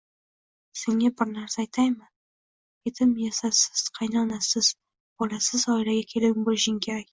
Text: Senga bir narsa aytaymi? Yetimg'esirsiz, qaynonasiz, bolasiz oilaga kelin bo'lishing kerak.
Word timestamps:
Senga 0.83 1.11
bir 1.19 1.29
narsa 1.33 1.61
aytaymi? 1.63 2.07
Yetimg'esirsiz, 2.89 3.85
qaynonasiz, 4.01 4.73
bolasiz 5.19 5.71
oilaga 5.77 6.11
kelin 6.15 6.45
bo'lishing 6.51 6.85
kerak. 6.91 7.09